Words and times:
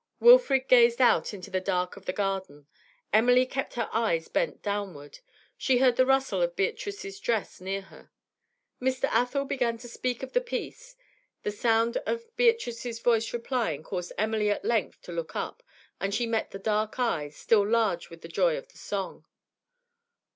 Wilfrid 0.19 0.67
gazed 0.67 0.99
out 0.99 1.31
into 1.31 1.51
the 1.51 1.61
dark 1.61 1.95
of 1.95 2.07
the 2.07 2.11
garden; 2.11 2.65
Emily 3.13 3.45
kept 3.45 3.75
her 3.75 3.87
eyes 3.93 4.29
bent 4.29 4.63
downward. 4.63 5.19
She 5.59 5.77
heard 5.77 5.95
the 5.95 6.07
rustle 6.07 6.41
of 6.41 6.55
Beatrice's 6.55 7.19
dress 7.19 7.61
near 7.61 7.81
her. 7.81 8.09
Mr. 8.81 9.03
Athel 9.11 9.45
began 9.45 9.77
to 9.77 9.87
speak 9.87 10.23
of 10.23 10.33
the 10.33 10.41
piece 10.41 10.95
the 11.43 11.51
sound 11.51 11.97
of 12.07 12.35
Beatrice's 12.35 12.97
voice 12.97 13.31
replying 13.31 13.83
caused 13.83 14.11
Emily 14.17 14.49
at 14.49 14.65
length 14.65 15.03
to 15.03 15.11
look 15.11 15.35
up, 15.35 15.61
and 15.99 16.15
she 16.15 16.25
met 16.25 16.49
the 16.49 16.57
dark 16.57 16.97
eyes, 16.99 17.35
still 17.35 17.63
large 17.67 18.09
with 18.09 18.21
the 18.21 18.27
joy 18.27 18.57
of 18.57 18.71
song. 18.71 19.25